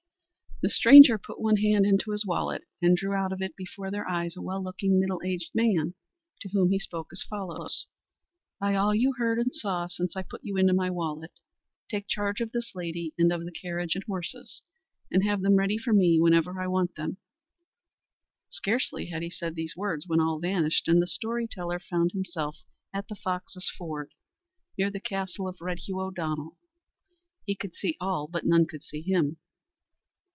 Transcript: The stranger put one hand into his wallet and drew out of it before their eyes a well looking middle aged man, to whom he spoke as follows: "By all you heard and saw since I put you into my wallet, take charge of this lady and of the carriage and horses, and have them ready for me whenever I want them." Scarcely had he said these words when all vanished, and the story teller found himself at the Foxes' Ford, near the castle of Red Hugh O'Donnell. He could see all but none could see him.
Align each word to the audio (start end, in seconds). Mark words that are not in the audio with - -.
The 0.63 0.69
stranger 0.69 1.17
put 1.17 1.41
one 1.41 1.55
hand 1.55 1.87
into 1.87 2.11
his 2.11 2.23
wallet 2.23 2.61
and 2.83 2.95
drew 2.95 3.13
out 3.15 3.33
of 3.33 3.41
it 3.41 3.55
before 3.55 3.89
their 3.89 4.07
eyes 4.07 4.37
a 4.37 4.43
well 4.43 4.61
looking 4.63 4.99
middle 4.99 5.19
aged 5.25 5.49
man, 5.55 5.95
to 6.41 6.49
whom 6.49 6.69
he 6.69 6.77
spoke 6.77 7.07
as 7.11 7.23
follows: 7.23 7.87
"By 8.59 8.75
all 8.75 8.93
you 8.93 9.13
heard 9.13 9.39
and 9.39 9.51
saw 9.55 9.87
since 9.87 10.15
I 10.15 10.21
put 10.21 10.41
you 10.43 10.57
into 10.57 10.73
my 10.73 10.91
wallet, 10.91 11.31
take 11.89 12.07
charge 12.07 12.41
of 12.41 12.51
this 12.51 12.73
lady 12.75 13.11
and 13.17 13.31
of 13.31 13.43
the 13.43 13.51
carriage 13.51 13.95
and 13.95 14.03
horses, 14.03 14.61
and 15.09 15.23
have 15.23 15.41
them 15.41 15.55
ready 15.55 15.79
for 15.79 15.93
me 15.93 16.19
whenever 16.21 16.61
I 16.61 16.67
want 16.67 16.93
them." 16.93 17.17
Scarcely 18.49 19.07
had 19.07 19.23
he 19.23 19.31
said 19.31 19.55
these 19.55 19.75
words 19.75 20.07
when 20.07 20.21
all 20.21 20.37
vanished, 20.37 20.87
and 20.87 21.01
the 21.01 21.07
story 21.07 21.47
teller 21.47 21.79
found 21.79 22.11
himself 22.11 22.57
at 22.93 23.07
the 23.07 23.15
Foxes' 23.15 23.71
Ford, 23.79 24.11
near 24.77 24.91
the 24.91 24.99
castle 24.99 25.47
of 25.47 25.57
Red 25.59 25.79
Hugh 25.79 25.99
O'Donnell. 25.99 26.59
He 27.47 27.55
could 27.55 27.73
see 27.73 27.97
all 27.99 28.27
but 28.27 28.45
none 28.45 28.67
could 28.67 28.83
see 28.83 29.01
him. 29.01 29.37